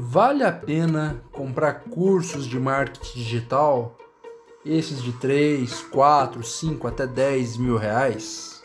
Vale 0.00 0.44
a 0.44 0.52
pena 0.52 1.20
comprar 1.32 1.80
cursos 1.90 2.46
de 2.46 2.56
marketing 2.56 3.18
digital? 3.18 3.98
Esses 4.64 5.02
de 5.02 5.10
3, 5.10 5.82
4, 5.90 6.40
5 6.40 6.86
até 6.86 7.04
10 7.04 7.56
mil 7.56 7.76
reais? 7.76 8.62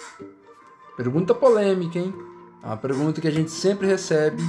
Pergunta 0.95 1.33
polêmica, 1.33 1.97
hein? 1.97 2.13
É 2.61 2.67
uma 2.67 2.77
pergunta 2.77 3.19
que 3.19 3.27
a 3.27 3.31
gente 3.31 3.49
sempre 3.49 3.87
recebe 3.87 4.43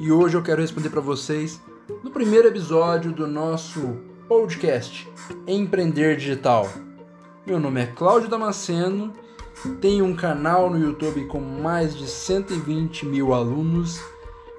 e 0.00 0.10
hoje 0.10 0.36
eu 0.36 0.42
quero 0.42 0.60
responder 0.60 0.90
para 0.90 1.00
vocês 1.00 1.62
no 2.02 2.10
primeiro 2.10 2.48
episódio 2.48 3.12
do 3.12 3.28
nosso 3.28 3.96
podcast 4.26 5.08
Empreender 5.46 6.16
Digital. 6.16 6.68
Meu 7.46 7.60
nome 7.60 7.82
é 7.82 7.86
Cláudio 7.86 8.28
Damasceno, 8.28 9.12
tenho 9.80 10.04
um 10.04 10.16
canal 10.16 10.68
no 10.70 10.76
YouTube 10.76 11.24
com 11.26 11.38
mais 11.38 11.96
de 11.96 12.08
120 12.08 13.06
mil 13.06 13.32
alunos 13.32 14.15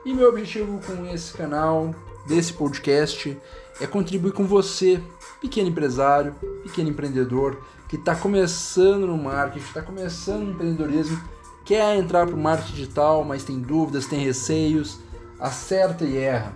e 0.07 0.13
meu 0.13 0.29
objetivo 0.29 0.79
com 0.88 1.05
esse 1.13 1.34
canal, 1.34 1.93
desse 2.25 2.53
podcast, 2.53 3.38
é 3.81 3.85
contribuir 3.85 4.31
com 4.31 4.45
você, 4.45 5.03
pequeno 5.41 5.67
empresário, 5.67 6.33
pequeno 6.63 6.89
empreendedor, 6.89 7.61
que 7.89 7.97
está 7.97 8.16
começando 8.16 9.05
no 9.05 9.17
marketing, 9.17 9.66
está 9.66 9.81
começando 9.81 10.43
no 10.43 10.52
empreendedorismo, 10.52 11.21
quer 11.66 11.97
entrar 11.97 12.25
para 12.25 12.35
o 12.35 12.39
marketing 12.39 12.73
digital, 12.73 13.25
mas 13.25 13.43
tem 13.43 13.59
dúvidas, 13.59 14.05
tem 14.05 14.23
receios, 14.23 15.02
acerta 15.38 16.05
e 16.05 16.16
erra. 16.16 16.55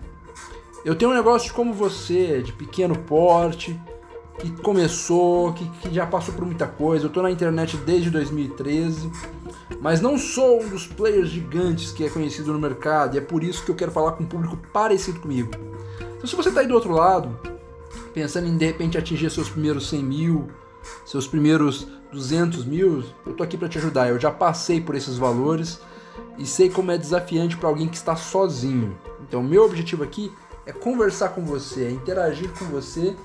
Eu 0.86 0.96
tenho 0.96 1.12
um 1.12 1.14
negócio 1.14 1.54
como 1.54 1.74
você, 1.74 2.42
de 2.42 2.54
pequeno 2.54 2.98
porte, 3.00 3.78
que 4.40 4.50
começou, 4.62 5.52
que, 5.52 5.68
que 5.82 5.94
já 5.94 6.08
passou 6.08 6.34
por 6.34 6.46
muita 6.46 6.68
coisa. 6.68 7.04
Eu 7.04 7.10
estou 7.10 7.22
na 7.22 7.30
internet 7.30 7.76
desde 7.76 8.10
2013 8.10 9.12
mas 9.82 10.00
não 10.00 10.16
sou 10.16 10.62
um 10.62 10.70
dos 10.70 10.86
players 10.86 11.30
gigantes 11.30 11.92
que 11.92 12.06
é 12.06 12.10
conhecido 12.10 12.54
no 12.54 12.60
mercado 12.60 13.16
e 13.16 13.18
é 13.18 13.22
por 13.22 13.44
isso 13.44 13.66
que 13.66 13.72
eu 13.72 13.76
quero 13.76 13.92
falar 13.92 14.12
com 14.12 14.24
um 14.24 14.28
público 14.28 14.56
parecido 14.72 15.20
comigo. 15.20 15.50
Então, 16.00 16.28
se 16.28 16.36
você 16.36 16.50
está 16.50 16.62
aí 16.62 16.68
do 16.68 16.76
outro 16.76 16.92
lado, 16.92 17.36
pensando 18.14 18.48
em 18.48 18.56
de 18.56 18.64
repente 18.64 18.96
atingir 18.96 19.32
seus 19.32 19.50
primeiros 19.50 19.90
100 19.90 20.04
mil, 20.04 20.52
seus 21.04 21.26
primeiros 21.26 21.88
200 22.12 22.64
mil, 22.64 23.04
eu 23.26 23.34
tô 23.34 23.42
aqui 23.42 23.58
para 23.58 23.68
te 23.68 23.80
ajudar. 23.80 24.08
Eu 24.08 24.20
já 24.20 24.30
passei 24.30 24.80
por 24.80 24.94
esses 24.94 25.18
valores 25.18 25.82
e 26.38 26.46
sei 26.46 26.70
como 26.70 26.92
é 26.92 26.98
desafiante 26.98 27.58
para 27.58 27.68
alguém 27.68 27.90
que 27.90 27.98
está 27.98 28.16
sozinho. 28.16 28.96
Então, 29.28 29.42
meu 29.42 29.66
objetivo 29.66 30.04
aqui 30.04 30.32
é 30.64 30.72
conversar 30.72 31.30
com 31.30 31.44
você, 31.44 31.86
é 31.86 31.92
interagir 31.92 32.52
com 32.52 32.66
você 32.66 33.16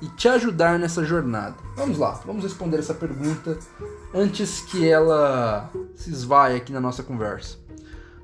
e 0.00 0.08
te 0.08 0.28
ajudar 0.28 0.78
nessa 0.78 1.04
jornada. 1.04 1.56
Vamos 1.76 1.98
lá, 1.98 2.12
vamos 2.24 2.42
responder 2.42 2.78
essa 2.78 2.94
pergunta 2.94 3.58
antes 4.14 4.60
que 4.60 4.88
ela 4.88 5.70
se 5.94 6.10
esvaie 6.10 6.56
aqui 6.56 6.72
na 6.72 6.80
nossa 6.80 7.02
conversa. 7.02 7.58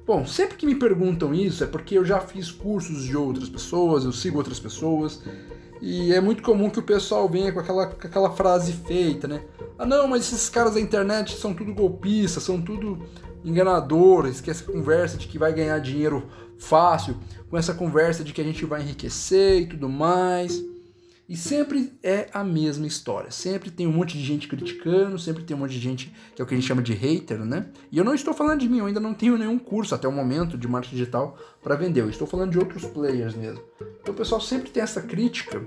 Bom, 0.07 0.25
sempre 0.25 0.57
que 0.57 0.67
me 0.67 0.77
perguntam 0.77 1.35
isso 1.35 1.65
é 1.65 1.67
porque 1.67 1.99
eu 1.99 2.05
já 2.05 2.21
fiz 2.21 2.51
cursos 2.51 3.03
de 3.03 3.17
outras 3.17 3.49
pessoas, 3.49 4.05
eu 4.05 4.13
sigo 4.13 4.39
outras 4.39 4.61
pessoas, 4.61 5.21
e 5.81 6.13
é 6.13 6.21
muito 6.21 6.43
comum 6.43 6.71
que 6.71 6.79
o 6.79 6.83
pessoal 6.83 7.29
venha 7.29 7.53
com 7.53 7.61
aquela, 7.61 7.87
com 7.87 8.07
aquela 8.07 8.31
frase 8.31 8.73
feita, 8.73 9.27
né? 9.27 9.43
Ah 9.79 9.85
não, 9.85 10.07
mas 10.07 10.23
esses 10.23 10.49
caras 10.49 10.75
da 10.75 10.81
internet 10.81 11.37
são 11.37 11.53
tudo 11.53 11.75
golpistas, 11.75 12.45
são 12.45 12.63
tudo 12.63 13.05
enganadores, 13.45 14.41
que 14.41 14.51
essa 14.51 14.65
conversa 14.65 15.17
de 15.17 15.27
que 15.27 15.39
vai 15.39 15.53
ganhar 15.53 15.79
dinheiro 15.81 16.27
fácil, 16.57 17.17
com 17.51 17.59
essa 17.59 17.75
conversa 17.75 18.25
de 18.25 18.33
que 18.33 18.41
a 18.41 18.45
gente 18.45 18.65
vai 18.65 18.83
enriquecer 18.83 19.63
e 19.63 19.67
tudo 19.67 19.89
mais. 19.89 20.63
E 21.29 21.37
sempre 21.37 21.93
é 22.03 22.29
a 22.33 22.45
mesma 22.45 22.87
história. 22.87 23.33
Sempre 23.33 23.71
tem 23.71 23.87
um 23.87 23.93
monte 23.93 24.17
de 24.17 24.25
gente 24.25 24.47
criticando, 24.47 25.19
sempre 25.19 25.43
tem 25.43 25.57
um 25.57 25.61
monte 25.61 25.73
de 25.73 25.81
gente 25.81 26.13
que 26.35 26.41
é 26.41 26.45
o 26.45 26.47
que 26.47 26.55
a 26.55 26.57
gente 26.57 26.67
chama 26.67 26.83
de 26.83 26.93
hater, 26.93 27.45
né? 27.45 27.67
E 27.91 27.99
eu 27.99 28.05
não 28.05 28.15
estou 28.15 28.33
falando 28.33 28.61
de 28.61 28.69
mim, 28.69 28.79
eu 28.79 28.87
ainda 28.87 29.01
não 29.01 29.13
tenho 29.13 29.37
nenhum 29.37 29.59
curso 29.59 29.95
até 29.95 30.07
o 30.07 30.13
momento 30.13 30.57
de 30.57 30.69
marketing 30.69 30.97
digital 30.97 31.37
para 31.63 31.75
vender. 31.75 32.03
Eu 32.03 32.11
estou 32.11 32.29
falando 32.29 32.53
de 32.53 32.59
outros 32.59 32.85
players 32.85 33.35
mesmo. 33.35 33.63
Então 34.01 34.15
o 34.15 34.17
pessoal 34.17 34.41
sempre 34.41 34.71
tem 34.71 34.83
essa 34.83 35.03
crítica, 35.03 35.61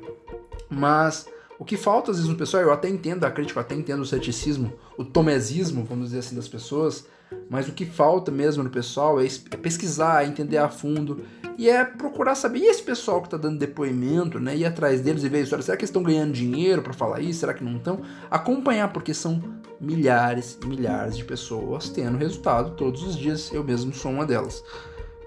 mas 0.70 1.28
o 1.60 1.66
que 1.66 1.76
falta 1.76 2.12
às 2.12 2.18
vezes 2.18 2.32
no 2.32 2.38
pessoal, 2.38 2.64
eu 2.64 2.72
até 2.72 2.88
entendo 2.88 3.26
a 3.26 3.32
crítica, 3.32 3.60
eu 3.60 3.62
até 3.62 3.76
entendo 3.76 4.02
o 4.02 4.06
ceticismo, 4.06 4.72
o 4.98 5.04
tomesismo, 5.04 5.84
vamos 5.84 6.06
dizer 6.06 6.20
assim, 6.20 6.38
das 6.38 6.48
pessoas, 6.48 7.06
mas 7.50 7.68
o 7.68 7.72
que 7.72 7.86
falta 7.86 8.32
mesmo 8.32 8.64
no 8.64 8.70
pessoal 8.70 9.20
é, 9.20 9.26
é 9.26 9.58
pesquisar, 9.58 10.24
é 10.24 10.28
entender 10.28 10.58
a 10.58 10.70
fundo 10.70 11.24
e 11.58 11.70
é 11.70 11.84
procurar 11.84 12.36
saber. 12.36 12.60
E 12.60 12.68
esse 12.68 12.82
pessoal 12.82 13.22
que 13.22 13.28
está 13.28 13.38
dando 13.38 13.60
depoimento, 13.60 14.40
né? 14.40 14.56
Ir 14.56 14.66
atrás 14.66 15.02
deles 15.02 15.24
e 15.24 15.30
ver 15.30 15.44
história. 15.44 15.64
Será 15.64 15.76
que 15.76 15.82
eles 15.82 15.90
estão 15.90 16.04
ganhando 16.04 16.32
dinheiro 16.32 16.82
para 16.82 16.94
falar 16.94 17.20
isso? 17.20 17.42
Será 17.42 17.54
que 17.54 17.64
não 17.64 17.78
estão? 17.78 18.02
Acompanhar, 18.32 18.94
porque 18.94 19.14
são 19.14 19.44
milhares 19.80 20.58
e 20.64 20.68
milhares 20.68 21.18
de 21.18 21.26
pessoas 21.26 21.90
tendo 21.90 22.18
resultado 22.18 22.72
todos 22.76 23.04
os 23.04 23.16
dias. 23.16 23.52
Eu 23.52 23.64
mesmo 23.64 23.94
sou 23.94 24.12
uma 24.12 24.26
delas. 24.26 24.64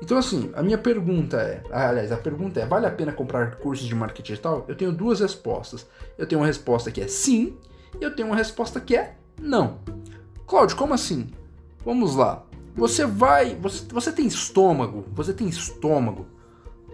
Então, 0.00 0.16
assim, 0.16 0.50
a 0.54 0.62
minha 0.62 0.78
pergunta 0.78 1.36
é: 1.36 1.62
aliás, 1.70 2.10
a 2.10 2.16
pergunta 2.16 2.60
é: 2.60 2.66
vale 2.66 2.86
a 2.86 2.90
pena 2.90 3.12
comprar 3.12 3.56
cursos 3.56 3.86
de 3.86 3.94
marketing 3.94 4.32
digital? 4.32 4.64
Eu 4.66 4.74
tenho 4.74 4.90
duas 4.90 5.20
respostas. 5.20 5.86
Eu 6.16 6.26
tenho 6.26 6.40
uma 6.40 6.46
resposta 6.46 6.90
que 6.90 7.00
é 7.00 7.08
sim, 7.08 7.56
e 8.00 8.02
eu 8.02 8.14
tenho 8.14 8.28
uma 8.28 8.36
resposta 8.36 8.80
que 8.80 8.96
é 8.96 9.16
não. 9.40 9.80
Cláudio, 10.46 10.76
como 10.76 10.94
assim? 10.94 11.30
Vamos 11.84 12.14
lá. 12.14 12.44
Você 12.74 13.04
vai. 13.04 13.56
Você, 13.56 13.84
você 13.90 14.12
tem 14.12 14.26
estômago. 14.26 15.04
Você 15.14 15.32
tem 15.32 15.48
estômago. 15.48 16.26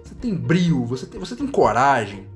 Você 0.03 0.15
tem 0.15 0.35
brio. 0.35 0.85
Você 0.87 1.07
tem, 1.07 1.21
você 1.21 1.37
tem 1.37 1.47
coragem. 1.47 2.27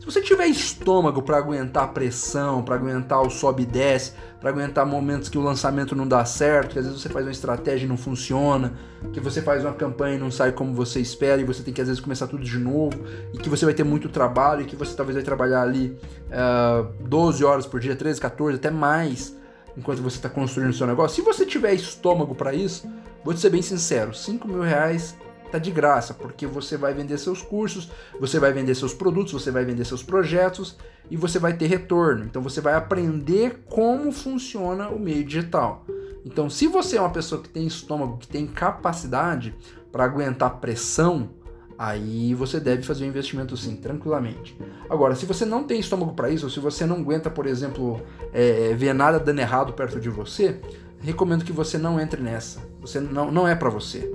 Se 0.00 0.06
você 0.06 0.22
tiver 0.22 0.46
estômago 0.46 1.20
para 1.20 1.36
aguentar 1.36 1.84
a 1.84 1.88
pressão, 1.88 2.62
para 2.62 2.74
aguentar 2.74 3.20
o 3.20 3.28
sobe 3.28 3.64
e 3.64 3.66
desce, 3.66 4.14
para 4.40 4.48
aguentar 4.48 4.86
momentos 4.86 5.28
que 5.28 5.36
o 5.36 5.42
lançamento 5.42 5.94
não 5.94 6.08
dá 6.08 6.24
certo, 6.24 6.70
que 6.70 6.78
às 6.78 6.86
vezes 6.86 7.02
você 7.02 7.10
faz 7.10 7.26
uma 7.26 7.30
estratégia 7.30 7.84
e 7.84 7.88
não 7.88 7.98
funciona, 7.98 8.72
que 9.12 9.20
você 9.20 9.42
faz 9.42 9.62
uma 9.62 9.74
campanha 9.74 10.16
e 10.16 10.18
não 10.18 10.30
sai 10.30 10.52
como 10.52 10.72
você 10.72 11.00
espera 11.00 11.42
e 11.42 11.44
você 11.44 11.62
tem 11.62 11.74
que 11.74 11.82
às 11.82 11.86
vezes 11.86 12.02
começar 12.02 12.26
tudo 12.28 12.42
de 12.42 12.58
novo, 12.58 12.98
e 13.34 13.36
que 13.36 13.50
você 13.50 13.66
vai 13.66 13.74
ter 13.74 13.84
muito 13.84 14.08
trabalho 14.08 14.62
e 14.62 14.64
que 14.64 14.74
você 14.74 14.96
talvez 14.96 15.16
vai 15.16 15.22
trabalhar 15.22 15.60
ali 15.60 15.88
uh, 16.30 16.88
eh, 16.98 17.04
12 17.06 17.44
horas 17.44 17.66
por 17.66 17.78
dia, 17.78 17.94
13, 17.94 18.18
14, 18.22 18.56
até 18.56 18.70
mais 18.70 19.36
enquanto 19.76 20.02
você 20.02 20.16
está 20.16 20.28
construindo 20.28 20.70
o 20.70 20.74
seu 20.74 20.86
negócio. 20.86 21.16
Se 21.16 21.22
você 21.22 21.44
tiver 21.46 21.72
estômago 21.74 22.34
para 22.34 22.54
isso, 22.54 22.88
vou 23.24 23.34
te 23.34 23.40
ser 23.40 23.50
bem 23.50 23.62
sincero, 23.62 24.14
5 24.14 24.46
mil 24.46 24.62
reais 24.62 25.16
tá 25.50 25.58
de 25.58 25.70
graça, 25.70 26.14
porque 26.14 26.46
você 26.46 26.76
vai 26.76 26.94
vender 26.94 27.18
seus 27.18 27.42
cursos, 27.42 27.90
você 28.20 28.38
vai 28.38 28.52
vender 28.52 28.74
seus 28.74 28.94
produtos, 28.94 29.32
você 29.32 29.50
vai 29.50 29.64
vender 29.64 29.84
seus 29.84 30.02
projetos 30.02 30.76
e 31.10 31.16
você 31.16 31.38
vai 31.38 31.54
ter 31.54 31.66
retorno. 31.66 32.24
Então 32.24 32.40
você 32.40 32.60
vai 32.60 32.74
aprender 32.74 33.64
como 33.68 34.12
funciona 34.12 34.88
o 34.88 34.98
meio 34.98 35.24
digital. 35.24 35.84
Então, 36.24 36.50
se 36.50 36.66
você 36.66 36.96
é 36.96 37.00
uma 37.00 37.10
pessoa 37.10 37.42
que 37.42 37.48
tem 37.48 37.66
estômago, 37.66 38.18
que 38.18 38.28
tem 38.28 38.46
capacidade 38.46 39.54
para 39.90 40.04
aguentar 40.04 40.60
pressão, 40.60 41.30
aí 41.80 42.34
você 42.34 42.60
deve 42.60 42.82
fazer 42.82 43.04
o 43.04 43.06
um 43.06 43.08
investimento 43.08 43.56
sim, 43.56 43.74
tranquilamente. 43.74 44.54
Agora, 44.90 45.14
se 45.14 45.24
você 45.24 45.46
não 45.46 45.64
tem 45.64 45.80
estômago 45.80 46.12
para 46.12 46.28
isso, 46.28 46.44
ou 46.44 46.50
se 46.50 46.60
você 46.60 46.84
não 46.84 46.96
aguenta, 46.96 47.30
por 47.30 47.46
exemplo, 47.46 48.02
é, 48.34 48.74
ver 48.74 48.92
nada 48.92 49.18
dando 49.18 49.38
errado 49.38 49.72
perto 49.72 49.98
de 49.98 50.10
você, 50.10 50.60
recomendo 51.00 51.42
que 51.42 51.52
você 51.52 51.78
não 51.78 51.98
entre 51.98 52.20
nessa. 52.20 52.60
Você 52.82 53.00
não, 53.00 53.32
não 53.32 53.48
é 53.48 53.54
para 53.54 53.70
você. 53.70 54.12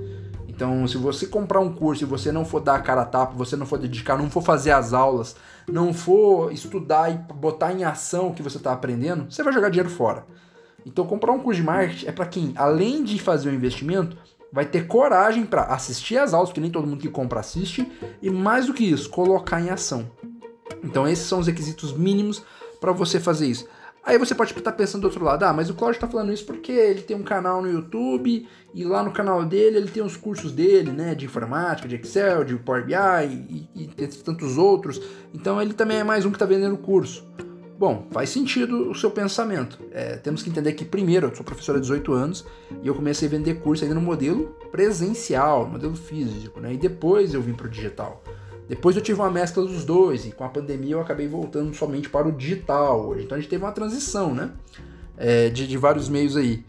Então, 0.48 0.88
se 0.88 0.96
você 0.96 1.26
comprar 1.26 1.60
um 1.60 1.74
curso 1.74 2.04
e 2.04 2.06
você 2.06 2.32
não 2.32 2.46
for 2.46 2.60
dar 2.60 2.76
a 2.76 2.80
cara 2.82 3.02
a 3.02 3.06
tapa, 3.06 3.34
você 3.34 3.56
não 3.56 3.66
for 3.66 3.80
dedicar, 3.80 4.16
não 4.16 4.30
for 4.30 4.44
fazer 4.44 4.70
as 4.70 4.94
aulas, 4.94 5.36
não 5.68 5.92
for 5.92 6.54
estudar 6.54 7.12
e 7.12 7.18
botar 7.34 7.74
em 7.74 7.84
ação 7.84 8.28
o 8.28 8.34
que 8.36 8.44
você 8.44 8.58
está 8.58 8.74
aprendendo, 8.74 9.26
você 9.28 9.42
vai 9.42 9.52
jogar 9.52 9.70
dinheiro 9.70 9.90
fora. 9.90 10.24
Então, 10.86 11.04
comprar 11.08 11.32
um 11.32 11.40
curso 11.40 11.62
de 11.62 11.66
marketing 11.66 12.06
é 12.06 12.12
para 12.12 12.28
quem, 12.28 12.54
além 12.56 13.04
de 13.04 13.18
fazer 13.18 13.50
o 13.50 13.54
investimento, 13.56 14.16
vai 14.56 14.66
ter 14.66 14.88
coragem 14.88 15.46
para 15.46 15.64
assistir 15.64 16.18
às 16.18 16.34
aulas, 16.34 16.48
porque 16.48 16.62
nem 16.62 16.72
todo 16.72 16.88
mundo 16.88 17.02
que 17.02 17.10
compra 17.10 17.42
assiste, 17.42 17.86
e 18.22 18.30
mais 18.30 18.68
do 18.68 18.74
que 18.74 18.90
isso, 18.90 19.10
colocar 19.10 19.60
em 19.60 19.70
ação. 19.70 20.10
Então 20.82 21.06
esses 21.06 21.26
são 21.28 21.40
os 21.40 21.48
requisitos 21.48 21.92
mínimos 21.92 22.42
para 22.80 22.94
você 22.94 23.20
fazer 23.20 23.48
isso. 23.48 23.68
Aí 24.02 24.18
você 24.18 24.34
pode 24.34 24.54
estar 24.54 24.72
pensando 24.72 25.02
do 25.02 25.08
outro 25.08 25.26
lado, 25.26 25.44
ah, 25.44 25.52
mas 25.52 25.70
o 25.70 25.74
Cláudio 25.74 25.98
está 25.98 26.08
falando 26.08 26.32
isso 26.32 26.46
porque 26.46 26.72
ele 26.72 27.02
tem 27.02 27.18
um 27.18 27.24
canal 27.24 27.62
no 27.62 27.70
YouTube 27.70 28.48
e 28.74 28.84
lá 28.86 29.04
no 29.04 29.12
canal 29.12 29.44
dele 29.44 29.76
ele 29.76 29.90
tem 29.90 30.04
os 30.04 30.16
cursos 30.16 30.54
dele, 30.54 30.92
né, 30.92 31.14
de 31.16 31.26
informática, 31.26 31.86
de 31.86 31.96
Excel, 31.96 32.46
de 32.46 32.56
Power 32.56 32.86
BI 32.86 32.94
e, 32.94 33.70
e, 33.76 33.84
e 33.84 34.08
tantos 34.08 34.58
outros. 34.58 35.02
Então 35.34 35.62
ele 35.62 35.74
também 35.74 35.98
é 35.98 36.04
mais 36.04 36.24
um 36.24 36.30
que 36.30 36.36
está 36.36 36.46
vendendo 36.46 36.78
curso. 36.78 37.26
Bom, 37.78 38.08
faz 38.12 38.30
sentido 38.30 38.90
o 38.90 38.96
seu 38.96 39.12
pensamento. 39.12 39.78
É, 39.92 40.16
temos 40.16 40.42
que 40.42 40.50
entender 40.50 40.72
que, 40.74 40.86
primeiro, 40.86 41.28
eu 41.28 41.36
sou 41.36 41.46
professor 41.46 41.76
há 41.76 41.80
18 41.80 42.14
anos 42.14 42.46
e 42.82 42.88
eu 42.88 42.96
comecei 42.96 43.28
a 43.28 43.32
vender 43.32 43.56
curso 43.56 43.84
ainda 43.84 43.96
no 43.96 44.02
modelo 44.02 44.56
presencial, 44.72 45.68
modelo 45.68 45.96
físico, 45.96 46.62
né? 46.62 46.74
E 46.74 46.78
depois 46.78 47.34
eu 47.34 47.42
vim 47.42 47.54
para 47.54 47.68
o 47.68 47.70
digital. 47.70 48.24
Depois 48.68 48.96
eu 48.96 49.02
tive 49.02 49.20
uma 49.20 49.30
mescla 49.30 49.64
dos 49.64 49.84
dois 49.84 50.26
e 50.26 50.32
com 50.32 50.46
a 50.46 50.50
pandemia 50.50 50.94
eu 50.94 51.02
acabei 51.02 51.28
voltando 51.28 51.74
somente 51.76 52.10
para 52.10 52.28
o 52.28 52.32
digital 52.32 53.08
hoje. 53.08 53.26
Então 53.26 53.38
a 53.38 53.42
gente 53.42 53.50
teve 53.50 53.64
uma 53.64 53.74
transição, 53.74 54.34
né? 54.34 54.52
É, 55.18 55.50
de, 55.50 55.68
de 55.68 55.78
vários 55.78 56.08
meios 56.08 56.38
aí. 56.38 56.64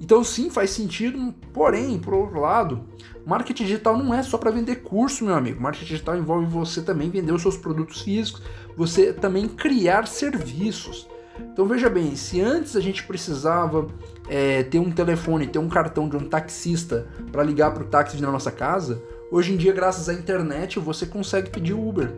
Então 0.00 0.22
sim, 0.22 0.50
faz 0.50 0.70
sentido, 0.70 1.34
porém, 1.52 1.98
por 1.98 2.14
outro 2.14 2.40
lado, 2.40 2.84
marketing 3.24 3.64
digital 3.64 3.96
não 3.96 4.12
é 4.12 4.22
só 4.22 4.36
para 4.36 4.50
vender 4.50 4.76
curso, 4.76 5.24
meu 5.24 5.34
amigo. 5.34 5.60
Marketing 5.60 5.86
digital 5.86 6.16
envolve 6.16 6.46
você 6.46 6.82
também 6.82 7.10
vender 7.10 7.32
os 7.32 7.42
seus 7.42 7.56
produtos 7.56 8.02
físicos, 8.02 8.42
você 8.76 9.12
também 9.12 9.48
criar 9.48 10.06
serviços. 10.06 11.08
Então 11.52 11.64
veja 11.64 11.88
bem, 11.88 12.14
se 12.14 12.40
antes 12.40 12.76
a 12.76 12.80
gente 12.80 13.04
precisava 13.04 13.88
é, 14.28 14.62
ter 14.64 14.78
um 14.78 14.90
telefone, 14.90 15.46
ter 15.46 15.58
um 15.58 15.68
cartão 15.68 16.08
de 16.08 16.16
um 16.16 16.28
taxista 16.28 17.06
para 17.30 17.42
ligar 17.42 17.72
para 17.72 17.82
o 17.82 17.86
táxi 17.86 18.20
na 18.20 18.30
nossa 18.30 18.50
casa, 18.50 19.02
Hoje 19.32 19.54
em 19.54 19.56
dia, 19.56 19.72
graças 19.72 20.10
à 20.10 20.12
internet, 20.12 20.78
você 20.78 21.06
consegue 21.06 21.48
pedir 21.48 21.72
Uber. 21.72 22.12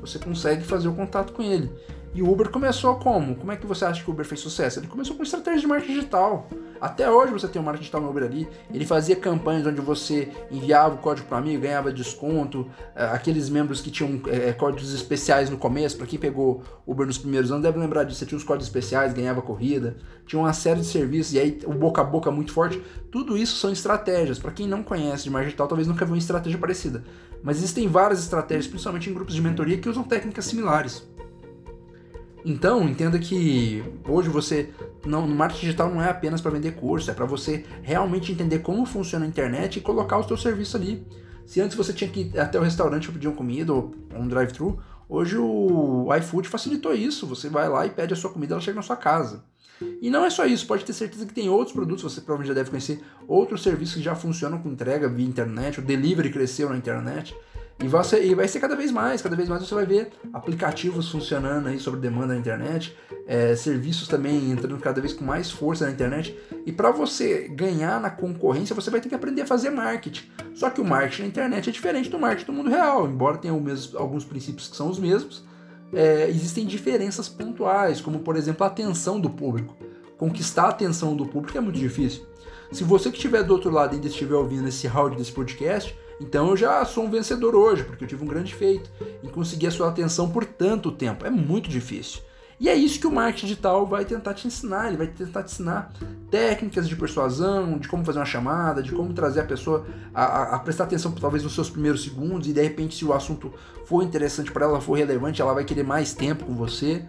Você 0.00 0.18
consegue 0.18 0.64
fazer 0.64 0.88
o 0.88 0.94
contato 0.94 1.34
com 1.34 1.42
ele. 1.42 1.70
E 2.16 2.22
o 2.22 2.32
Uber 2.32 2.48
começou 2.48 2.94
como? 2.94 3.36
Como 3.36 3.52
é 3.52 3.56
que 3.56 3.66
você 3.66 3.84
acha 3.84 4.02
que 4.02 4.08
o 4.08 4.14
Uber 4.14 4.24
fez 4.24 4.40
sucesso? 4.40 4.80
Ele 4.80 4.86
começou 4.86 5.14
com 5.14 5.22
estratégia 5.22 5.60
de 5.60 5.66
marketing 5.66 5.92
digital. 5.92 6.48
Até 6.80 7.10
hoje 7.10 7.30
você 7.30 7.46
tem 7.46 7.60
o 7.60 7.62
um 7.62 7.66
marketing 7.66 7.82
digital 7.82 8.00
no 8.00 8.08
Uber 8.08 8.24
ali. 8.24 8.48
Ele 8.72 8.86
fazia 8.86 9.14
campanhas 9.14 9.66
onde 9.66 9.82
você 9.82 10.32
enviava 10.50 10.94
o 10.94 10.98
código 10.98 11.28
para 11.28 11.36
amigo, 11.36 11.60
ganhava 11.60 11.92
desconto. 11.92 12.70
É, 12.94 13.04
aqueles 13.04 13.50
membros 13.50 13.82
que 13.82 13.90
tinham 13.90 14.18
é, 14.28 14.50
códigos 14.54 14.94
especiais 14.94 15.50
no 15.50 15.58
começo, 15.58 15.98
para 15.98 16.06
quem 16.06 16.18
pegou 16.18 16.62
Uber 16.86 17.06
nos 17.06 17.18
primeiros 17.18 17.52
anos, 17.52 17.62
deve 17.62 17.78
lembrar 17.78 18.04
disso. 18.04 18.20
Você 18.20 18.24
tinha 18.24 18.38
os 18.38 18.44
códigos 18.44 18.68
especiais, 18.68 19.12
ganhava 19.12 19.42
corrida. 19.42 19.98
Tinha 20.26 20.40
uma 20.40 20.54
série 20.54 20.80
de 20.80 20.86
serviços 20.86 21.34
e 21.34 21.38
aí 21.38 21.58
o 21.66 21.74
boca 21.74 22.00
a 22.00 22.04
boca 22.04 22.30
muito 22.30 22.50
forte. 22.50 22.82
Tudo 23.12 23.36
isso 23.36 23.58
são 23.58 23.70
estratégias. 23.70 24.38
Para 24.38 24.52
quem 24.52 24.66
não 24.66 24.82
conhece 24.82 25.24
de 25.24 25.28
marketing 25.28 25.48
digital, 25.48 25.68
talvez 25.68 25.86
nunca 25.86 26.06
viu 26.06 26.14
uma 26.14 26.18
estratégia 26.18 26.58
parecida. 26.58 27.04
Mas 27.42 27.58
existem 27.58 27.86
várias 27.86 28.20
estratégias, 28.20 28.66
principalmente 28.66 29.10
em 29.10 29.12
grupos 29.12 29.34
de 29.34 29.42
mentoria, 29.42 29.76
que 29.76 29.90
usam 29.90 30.02
técnicas 30.02 30.46
similares. 30.46 31.06
Então, 32.48 32.88
entenda 32.88 33.18
que 33.18 33.82
hoje 34.08 34.28
você 34.28 34.70
não, 35.04 35.26
no 35.26 35.34
marketing 35.34 35.62
digital 35.62 35.90
não 35.92 36.00
é 36.00 36.08
apenas 36.08 36.40
para 36.40 36.52
vender 36.52 36.76
curso, 36.76 37.10
é 37.10 37.14
para 37.14 37.26
você 37.26 37.66
realmente 37.82 38.30
entender 38.30 38.60
como 38.60 38.86
funciona 38.86 39.24
a 39.24 39.28
internet 39.28 39.78
e 39.78 39.82
colocar 39.82 40.16
o 40.16 40.22
seu 40.22 40.36
serviço 40.36 40.76
ali. 40.76 41.04
Se 41.44 41.60
antes 41.60 41.76
você 41.76 41.92
tinha 41.92 42.08
que 42.08 42.20
ir 42.20 42.38
até 42.38 42.56
o 42.56 42.62
restaurante 42.62 43.10
pedir 43.10 43.26
uma 43.26 43.36
comida 43.36 43.74
ou 43.74 43.92
um 44.14 44.28
drive-thru, 44.28 44.78
hoje 45.08 45.36
o 45.36 46.06
iFood 46.14 46.48
facilitou 46.48 46.94
isso. 46.94 47.26
Você 47.26 47.48
vai 47.48 47.68
lá 47.68 47.84
e 47.84 47.90
pede 47.90 48.14
a 48.14 48.16
sua 48.16 48.30
comida, 48.30 48.54
ela 48.54 48.60
chega 48.60 48.76
na 48.76 48.82
sua 48.82 48.96
casa. 48.96 49.44
E 50.00 50.08
não 50.08 50.24
é 50.24 50.30
só 50.30 50.46
isso, 50.46 50.68
pode 50.68 50.84
ter 50.84 50.92
certeza 50.92 51.26
que 51.26 51.34
tem 51.34 51.48
outros 51.48 51.72
produtos, 51.72 52.04
você 52.04 52.20
provavelmente 52.20 52.48
já 52.48 52.54
deve 52.54 52.70
conhecer 52.70 53.02
outros 53.26 53.60
serviços 53.60 53.96
que 53.96 54.02
já 54.02 54.14
funcionam 54.14 54.58
com 54.58 54.68
entrega 54.68 55.08
via 55.08 55.26
internet, 55.26 55.80
o 55.80 55.82
delivery 55.82 56.30
cresceu 56.30 56.70
na 56.70 56.76
internet. 56.76 57.36
E 57.78 57.88
vai, 57.88 58.02
ser, 58.02 58.24
e 58.24 58.34
vai 58.34 58.48
ser 58.48 58.58
cada 58.58 58.74
vez 58.74 58.90
mais, 58.90 59.20
cada 59.20 59.36
vez 59.36 59.50
mais 59.50 59.62
você 59.62 59.74
vai 59.74 59.84
ver 59.84 60.10
aplicativos 60.32 61.10
funcionando 61.10 61.68
aí 61.68 61.78
sobre 61.78 62.00
demanda 62.00 62.28
na 62.28 62.36
internet, 62.36 62.96
é, 63.26 63.54
serviços 63.54 64.08
também 64.08 64.50
entrando 64.50 64.78
cada 64.78 64.98
vez 64.98 65.12
com 65.12 65.22
mais 65.22 65.50
força 65.50 65.84
na 65.84 65.92
internet. 65.92 66.38
E 66.64 66.72
para 66.72 66.90
você 66.90 67.48
ganhar 67.48 68.00
na 68.00 68.08
concorrência, 68.08 68.74
você 68.74 68.90
vai 68.90 69.00
ter 69.00 69.10
que 69.10 69.14
aprender 69.14 69.42
a 69.42 69.46
fazer 69.46 69.68
marketing. 69.68 70.24
Só 70.54 70.70
que 70.70 70.80
o 70.80 70.84
marketing 70.84 71.22
na 71.22 71.28
internet 71.28 71.68
é 71.68 71.72
diferente 71.72 72.08
do 72.08 72.18
marketing 72.18 72.46
do 72.46 72.52
mundo 72.54 72.70
real, 72.70 73.06
embora 73.06 73.36
tenha 73.36 73.52
mesmo, 73.60 73.98
alguns 73.98 74.24
princípios 74.24 74.68
que 74.68 74.76
são 74.76 74.88
os 74.88 74.98
mesmos. 74.98 75.44
É, 75.92 76.28
existem 76.30 76.64
diferenças 76.64 77.28
pontuais, 77.28 78.00
como 78.00 78.20
por 78.20 78.36
exemplo 78.36 78.64
a 78.64 78.68
atenção 78.68 79.20
do 79.20 79.28
público. 79.28 79.76
Conquistar 80.16 80.64
a 80.64 80.70
atenção 80.70 81.14
do 81.14 81.26
público 81.26 81.58
é 81.58 81.60
muito 81.60 81.78
difícil. 81.78 82.24
Se 82.72 82.82
você 82.82 83.10
que 83.10 83.16
estiver 83.16 83.42
do 83.42 83.52
outro 83.52 83.70
lado 83.70 83.94
ainda 83.94 84.06
estiver 84.06 84.34
ouvindo 84.34 84.66
esse 84.66 84.88
áudio 84.88 85.18
desse 85.18 85.30
podcast, 85.30 85.96
então 86.20 86.50
eu 86.50 86.56
já 86.56 86.84
sou 86.84 87.04
um 87.04 87.10
vencedor 87.10 87.54
hoje, 87.54 87.84
porque 87.84 88.04
eu 88.04 88.08
tive 88.08 88.24
um 88.24 88.28
grande 88.28 88.54
feito 88.54 88.90
em 89.22 89.28
conseguir 89.28 89.66
a 89.66 89.70
sua 89.70 89.88
atenção 89.88 90.30
por 90.30 90.44
tanto 90.44 90.90
tempo. 90.90 91.26
É 91.26 91.30
muito 91.30 91.68
difícil. 91.68 92.20
E 92.58 92.70
é 92.70 92.74
isso 92.74 92.98
que 92.98 93.06
o 93.06 93.12
marketing 93.12 93.48
digital 93.48 93.86
vai 93.86 94.04
tentar 94.04 94.32
te 94.32 94.46
ensinar. 94.46 94.88
Ele 94.88 94.96
vai 94.96 95.06
tentar 95.08 95.42
te 95.42 95.52
ensinar 95.52 95.92
técnicas 96.30 96.88
de 96.88 96.96
persuasão, 96.96 97.78
de 97.78 97.86
como 97.86 98.02
fazer 98.02 98.18
uma 98.18 98.24
chamada, 98.24 98.82
de 98.82 98.92
como 98.92 99.12
trazer 99.12 99.40
a 99.40 99.44
pessoa 99.44 99.86
a, 100.14 100.24
a, 100.24 100.56
a 100.56 100.58
prestar 100.58 100.84
atenção 100.84 101.12
talvez 101.12 101.42
nos 101.42 101.54
seus 101.54 101.68
primeiros 101.68 102.02
segundos 102.02 102.48
e 102.48 102.52
de 102.54 102.62
repente 102.62 102.96
se 102.96 103.04
o 103.04 103.12
assunto 103.12 103.52
for 103.84 104.02
interessante 104.02 104.50
para 104.50 104.64
ela, 104.64 104.80
for 104.80 104.94
relevante, 104.94 105.42
ela 105.42 105.52
vai 105.52 105.64
querer 105.64 105.84
mais 105.84 106.14
tempo 106.14 106.46
com 106.46 106.54
você. 106.54 107.04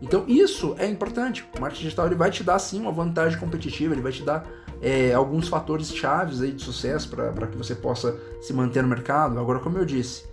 Então 0.00 0.24
isso 0.28 0.76
é 0.78 0.86
importante. 0.86 1.44
O 1.56 1.60
marketing 1.60 1.82
digital 1.82 2.06
ele 2.06 2.14
vai 2.14 2.30
te 2.30 2.44
dar 2.44 2.60
sim 2.60 2.80
uma 2.80 2.92
vantagem 2.92 3.38
competitiva, 3.40 3.94
ele 3.94 4.02
vai 4.02 4.12
te 4.12 4.22
dar 4.22 4.46
é, 4.82 5.14
alguns 5.14 5.48
fatores 5.48 5.94
chaves 5.94 6.42
aí 6.42 6.50
de 6.50 6.62
sucesso 6.62 7.08
para 7.08 7.46
que 7.46 7.56
você 7.56 7.72
possa 7.72 8.18
se 8.40 8.52
manter 8.52 8.82
no 8.82 8.88
mercado. 8.88 9.38
Agora, 9.38 9.60
como 9.60 9.78
eu 9.78 9.84
disse, 9.84 10.24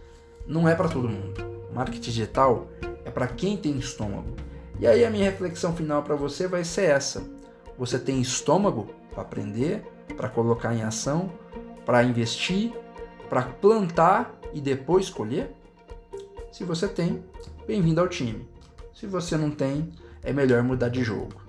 não 0.48 0.68
é 0.68 0.74
para 0.74 0.90
todo 0.90 1.08
mundo. 1.08 1.46
Marketing 1.72 2.02
digital 2.02 2.68
é 3.06 3.12
para 3.12 3.28
quem 3.28 3.56
tem 3.56 3.78
estômago. 3.78 4.36
E 4.80 4.88
aí 4.88 5.06
a 5.06 5.10
minha 5.12 5.30
reflexão 5.30 5.76
final 5.76 6.02
para 6.02 6.16
você 6.16 6.48
vai 6.48 6.64
ser 6.64 6.90
essa: 6.90 7.22
você 7.78 8.00
tem 8.00 8.20
estômago 8.20 8.90
para 9.12 9.22
aprender, 9.22 9.84
para 10.18 10.28
colocar 10.28 10.74
em 10.74 10.82
ação, 10.82 11.32
para 11.86 12.04
investir, 12.04 12.74
para 13.30 13.44
plantar 13.44 14.36
e 14.52 14.60
depois 14.60 15.12
colher? 15.12 15.56
Se 16.52 16.64
você 16.64 16.88
tem, 16.88 17.24
bem-vindo 17.68 18.02
ao 18.02 18.08
time. 18.08 18.50
Se 18.96 19.06
você 19.06 19.38
não 19.38 19.52
tem, 19.52 19.92
é 20.24 20.34
melhor 20.34 20.64
mudar 20.64 20.90
de 20.90 21.04
jogo. 21.04 21.49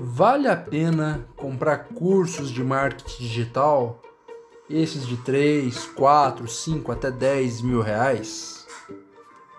Vale 0.00 0.46
a 0.46 0.56
pena 0.56 1.26
comprar 1.34 1.88
cursos 1.88 2.50
de 2.50 2.62
marketing 2.62 3.20
digital? 3.20 4.00
Esses 4.70 5.04
de 5.04 5.16
3, 5.16 5.86
4, 5.86 6.46
5 6.46 6.92
até 6.92 7.10
10 7.10 7.62
mil 7.62 7.80
reais? 7.80 8.64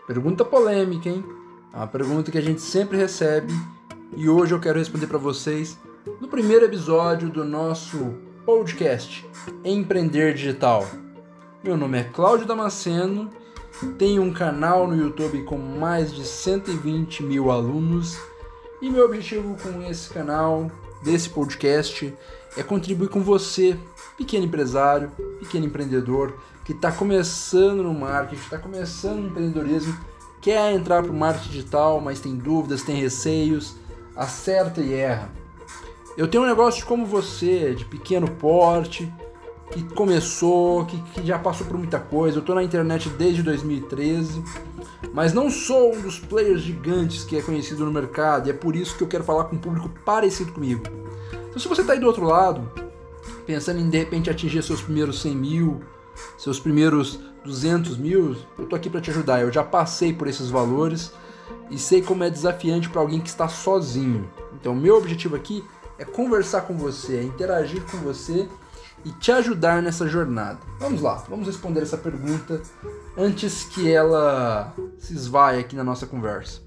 Pergunta 0.07 0.45
polêmica, 0.45 1.09
hein? 1.09 1.25
É 1.73 1.77
uma 1.77 1.87
pergunta 1.87 2.31
que 2.31 2.37
a 2.37 2.41
gente 2.41 2.61
sempre 2.61 2.97
recebe 2.97 3.53
e 4.15 4.29
hoje 4.29 4.53
eu 4.53 4.61
quero 4.61 4.79
responder 4.79 5.07
para 5.07 5.17
vocês 5.17 5.77
no 6.21 6.29
primeiro 6.29 6.63
episódio 6.63 7.29
do 7.29 7.43
nosso 7.43 7.97
podcast 8.45 9.27
Empreender 9.65 10.33
Digital. 10.33 10.87
Meu 11.61 11.75
nome 11.75 11.99
é 11.99 12.03
Cláudio 12.05 12.47
Damasceno, 12.47 13.29
tenho 13.97 14.21
um 14.21 14.31
canal 14.31 14.87
no 14.87 14.95
YouTube 14.95 15.43
com 15.43 15.57
mais 15.57 16.13
de 16.13 16.23
120 16.23 17.23
mil 17.23 17.51
alunos 17.51 18.17
e 18.81 18.89
meu 18.89 19.05
objetivo 19.05 19.55
com 19.61 19.81
esse 19.83 20.09
canal, 20.09 20.71
desse 21.01 21.29
podcast, 21.29 22.13
é 22.57 22.63
contribuir 22.63 23.09
com 23.09 23.21
você, 23.21 23.77
pequeno 24.17 24.45
empresário, 24.45 25.11
pequeno 25.39 25.65
empreendedor, 25.65 26.39
que 26.65 26.71
está 26.71 26.91
começando 26.91 27.83
no 27.83 27.93
marketing, 27.93 28.41
está 28.41 28.57
começando 28.57 29.19
no 29.19 29.27
empreendedorismo, 29.27 29.97
quer 30.41 30.73
entrar 30.73 31.01
para 31.01 31.11
o 31.11 31.15
marketing 31.15 31.49
digital, 31.49 31.99
mas 31.99 32.19
tem 32.19 32.35
dúvidas, 32.35 32.83
tem 32.83 32.95
receios, 32.95 33.75
acerta 34.15 34.81
e 34.81 34.93
erra. 34.93 35.31
Eu 36.17 36.27
tenho 36.27 36.43
um 36.43 36.47
negócio 36.47 36.85
como 36.85 37.05
você, 37.05 37.73
de 37.73 37.85
pequeno 37.85 38.29
porte, 38.29 39.11
que 39.71 39.83
começou, 39.95 40.85
que, 40.85 41.01
que 41.13 41.25
já 41.25 41.37
passou 41.37 41.65
por 41.67 41.77
muita 41.77 41.99
coisa. 41.99 42.37
Eu 42.37 42.41
estou 42.41 42.55
na 42.55 42.63
internet 42.63 43.09
desde 43.09 43.43
2013 43.43 44.43
mas 45.13 45.33
não 45.33 45.49
sou 45.49 45.95
um 45.95 46.01
dos 46.01 46.19
players 46.19 46.61
gigantes 46.61 47.23
que 47.23 47.37
é 47.37 47.41
conhecido 47.41 47.85
no 47.85 47.91
mercado, 47.91 48.47
e 48.47 48.51
é 48.51 48.53
por 48.53 48.75
isso 48.75 48.95
que 48.95 49.03
eu 49.03 49.07
quero 49.07 49.23
falar 49.23 49.45
com 49.45 49.55
um 49.55 49.59
público 49.59 49.89
parecido 50.05 50.51
comigo. 50.51 50.83
Então, 51.49 51.59
se 51.59 51.67
você 51.67 51.81
está 51.81 51.93
aí 51.93 51.99
do 51.99 52.07
outro 52.07 52.25
lado, 52.25 52.69
pensando 53.45 53.79
em 53.79 53.89
de 53.89 53.97
repente 53.97 54.29
atingir 54.29 54.61
seus 54.61 54.81
primeiros 54.81 55.21
100 55.21 55.35
mil, 55.35 55.81
seus 56.37 56.59
primeiros 56.59 57.19
200 57.43 57.97
mil, 57.97 58.35
eu 58.57 58.65
tô 58.65 58.75
aqui 58.75 58.89
para 58.89 59.01
te 59.01 59.09
ajudar. 59.09 59.41
Eu 59.41 59.51
já 59.51 59.63
passei 59.63 60.13
por 60.13 60.27
esses 60.27 60.49
valores 60.49 61.11
e 61.71 61.77
sei 61.77 62.01
como 62.01 62.23
é 62.23 62.29
desafiante 62.29 62.89
para 62.89 63.01
alguém 63.01 63.19
que 63.19 63.29
está 63.29 63.47
sozinho. 63.47 64.29
Então, 64.53 64.75
meu 64.75 64.97
objetivo 64.97 65.35
aqui 65.35 65.63
é 65.97 66.05
conversar 66.05 66.61
com 66.61 66.77
você, 66.77 67.17
é 67.17 67.23
interagir 67.23 67.81
com 67.89 67.97
você 67.97 68.47
e 69.05 69.11
te 69.13 69.31
ajudar 69.31 69.81
nessa 69.81 70.07
jornada. 70.07 70.59
Vamos 70.79 71.01
lá, 71.01 71.15
vamos 71.29 71.47
responder 71.47 71.81
essa 71.81 71.97
pergunta 71.97 72.61
antes 73.17 73.63
que 73.65 73.91
ela 73.91 74.73
se 74.97 75.13
esvaie 75.13 75.59
aqui 75.59 75.75
na 75.75 75.83
nossa 75.83 76.05
conversa. 76.05 76.61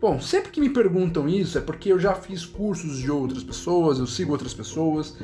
Bom, 0.00 0.20
sempre 0.20 0.50
que 0.50 0.60
me 0.60 0.68
perguntam 0.68 1.28
isso 1.28 1.56
é 1.56 1.60
porque 1.60 1.90
eu 1.90 1.98
já 1.98 2.14
fiz 2.14 2.44
cursos 2.44 2.98
de 2.98 3.10
outras 3.10 3.42
pessoas, 3.42 3.98
eu 3.98 4.06
sigo 4.06 4.32
outras 4.32 4.52
pessoas, 4.52 5.16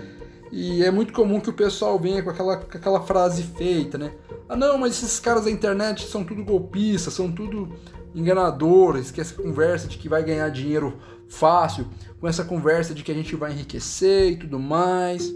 e 0.50 0.82
é 0.82 0.90
muito 0.90 1.12
comum 1.12 1.40
que 1.40 1.50
o 1.50 1.52
pessoal 1.52 1.98
venha 1.98 2.22
com 2.22 2.30
aquela, 2.30 2.56
com 2.56 2.76
aquela 2.76 3.00
frase 3.02 3.42
feita, 3.42 3.98
né? 3.98 4.12
Ah, 4.48 4.56
não, 4.56 4.78
mas 4.78 4.92
esses 4.92 5.20
caras 5.20 5.44
da 5.44 5.50
internet 5.50 6.06
são 6.06 6.24
tudo 6.24 6.44
golpistas, 6.44 7.14
são 7.14 7.30
tudo 7.30 7.72
enganadores, 8.14 9.10
que 9.10 9.20
essa 9.20 9.34
conversa 9.34 9.88
de 9.88 9.98
que 9.98 10.08
vai 10.08 10.22
ganhar 10.22 10.48
dinheiro 10.50 10.98
fácil, 11.28 11.86
com 12.20 12.28
essa 12.28 12.44
conversa 12.44 12.94
de 12.94 13.02
que 13.02 13.10
a 13.10 13.14
gente 13.14 13.34
vai 13.34 13.52
enriquecer 13.52 14.32
e 14.32 14.36
tudo 14.36 14.58
mais. 14.58 15.32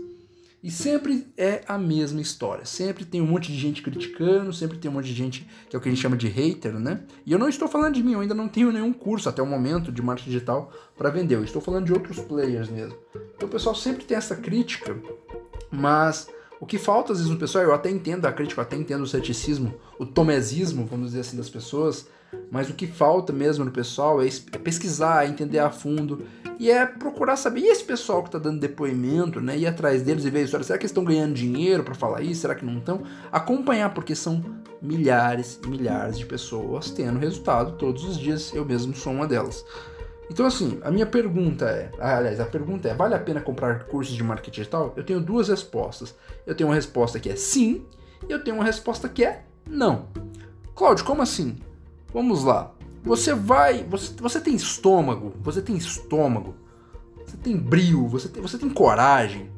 E 0.67 0.71
sempre 0.73 1.29
é 1.37 1.63
a 1.69 1.79
mesma 1.79 2.21
história. 2.21 2.65
Sempre 2.65 3.05
tem 3.05 3.21
um 3.21 3.27
monte 3.27 3.53
de 3.53 3.57
gente 3.57 3.81
criticando, 3.81 4.53
sempre 4.53 4.77
tem 4.77 4.91
um 4.91 4.95
monte 4.95 5.07
de 5.07 5.15
gente 5.15 5.49
que 5.71 5.77
é 5.77 5.79
o 5.79 5.81
que 5.81 5.89
a 5.89 5.93
gente 5.93 6.03
chama 6.03 6.17
de 6.17 6.27
hater, 6.27 6.73
né? 6.77 7.03
E 7.25 7.31
eu 7.31 7.39
não 7.39 7.49
estou 7.49 7.69
falando 7.69 7.95
de 7.95 8.03
mim, 8.03 8.15
eu 8.15 8.21
ainda 8.21 8.35
não 8.35 8.49
tenho 8.49 8.73
nenhum 8.73 8.93
curso 8.93 9.29
até 9.29 9.41
o 9.41 9.47
momento 9.47 9.93
de 9.93 10.03
marketing 10.03 10.31
digital 10.31 10.73
para 10.99 11.09
vender. 11.09 11.37
Eu 11.37 11.45
estou 11.45 11.63
falando 11.63 11.85
de 11.85 11.93
outros 11.93 12.19
players 12.19 12.69
mesmo. 12.69 12.99
Então 13.37 13.49
o 13.49 13.53
pessoal 13.53 13.77
sempre 13.77 14.05
tem 14.05 14.17
essa 14.17 14.35
crítica, 14.35 15.01
mas 15.71 16.29
o 16.59 16.67
que 16.67 16.79
falta 16.79 17.13
às 17.13 17.19
vezes 17.19 17.33
no 17.33 17.39
pessoal, 17.39 17.63
eu 17.63 17.73
até 17.73 17.89
entendo 17.89 18.27
a 18.27 18.33
crítica, 18.33 18.61
eu 18.61 18.65
até 18.65 18.75
entendo 18.75 19.03
o 19.03 19.07
ceticismo, 19.07 19.73
o 20.01 20.05
tomesismo, 20.05 20.85
vamos 20.85 21.11
dizer 21.11 21.21
assim, 21.21 21.37
das 21.37 21.49
pessoas, 21.49 22.09
mas 22.51 22.71
o 22.71 22.75
que 22.75 22.87
falta 22.87 23.33
mesmo 23.33 23.65
no 23.65 23.71
pessoal 23.71 24.23
é, 24.23 24.27
é 24.27 24.59
pesquisar, 24.59 25.25
é 25.25 25.29
entender 25.29 25.59
a 25.59 25.71
fundo 25.71 26.25
e 26.59 26.71
é 26.71 26.87
procurar 26.87 27.37
saber. 27.37 27.61
E 27.61 27.69
esse 27.69 27.85
pessoal 27.85 28.23
que 28.23 28.29
está 28.29 28.39
dando 28.39 28.61
depoimento, 28.61 29.41
né? 29.41 29.59
Ir 29.59 29.67
atrás 29.67 30.03
deles 30.03 30.25
e 30.25 30.31
ver 30.31 30.41
a 30.41 30.43
história. 30.43 30.65
Será 30.65 30.79
que 30.79 30.85
eles 30.85 30.91
estão 30.91 31.05
ganhando 31.05 31.35
dinheiro 31.35 31.83
para 31.83 31.95
falar 31.95 32.23
isso? 32.23 32.43
Será 32.43 32.55
que 32.55 32.65
não 32.65 32.79
estão? 32.79 33.03
Acompanhar, 33.31 33.93
porque 33.93 34.15
são 34.15 34.43
milhares 34.81 35.61
e 35.63 35.69
milhares 35.69 36.19
de 36.19 36.27
pessoas 36.27 36.91
tendo 36.91 37.19
resultado 37.19 37.73
todos 37.73 38.05
os 38.05 38.17
dias. 38.17 38.55
Eu 38.55 38.65
mesmo 38.65 38.95
sou 38.95 39.13
uma 39.13 39.27
delas. 39.27 39.65
Então, 40.31 40.47
assim, 40.47 40.81
a 40.83 40.91
minha 40.91 41.07
pergunta 41.07 41.67
é: 41.67 41.91
aliás, 41.99 42.41
a 42.41 42.47
pergunta 42.47 42.89
é: 42.89 42.95
vale 42.95 43.15
a 43.15 43.19
pena 43.19 43.41
comprar 43.41 43.85
cursos 43.85 44.15
de 44.15 44.25
marketing 44.25 44.61
digital? 44.61 44.93
Eu 44.97 45.05
tenho 45.05 45.21
duas 45.21 45.49
respostas. 45.49 46.15
Eu 46.47 46.55
tenho 46.55 46.69
uma 46.69 46.75
resposta 46.75 47.21
que 47.21 47.29
é 47.29 47.37
sim, 47.37 47.85
e 48.29 48.33
eu 48.33 48.43
tenho 48.43 48.57
uma 48.57 48.65
resposta 48.65 49.09
que 49.09 49.25
é 49.25 49.45
não. 49.69 50.09
Cláudio, 50.75 51.05
como 51.05 51.23
assim? 51.23 51.59
Vamos 52.17 52.45
lá. 52.45 52.73
Você 53.05 53.35
vai. 53.35 53.85
Você, 53.91 54.15
você 54.19 54.41
tem 54.41 54.55
estômago, 54.55 55.35
você 55.43 55.61
tem 55.61 55.77
estômago, 55.77 56.55
você 57.27 57.37
tem 57.37 57.55
brio, 57.55 58.09
você 58.09 58.27
tem, 58.27 58.41
você 58.41 58.57
tem 58.57 58.71
coragem. 58.71 59.51